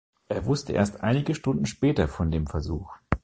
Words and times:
Er 0.29 0.47
wusste 0.47 0.73
erst 0.73 1.01
einige 1.01 1.35
Stunden 1.35 1.67
später 1.67 2.07
von 2.07 2.31
dem 2.31 2.47
Versuch. 2.47 2.91